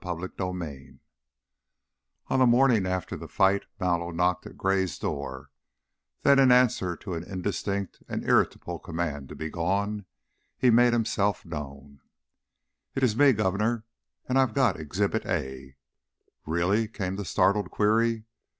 [0.00, 1.00] CHAPTER XXII
[2.28, 5.50] On the morning after the fight Mallow knocked at Gray's door,
[6.22, 10.06] then in answer to an indistinct and irritable command to be gone,
[10.56, 12.00] he made himself known.
[12.94, 13.86] "It's me, Governor.
[14.28, 15.74] And I've got Exhibit A."
[16.46, 18.24] "Really?" came the startled query.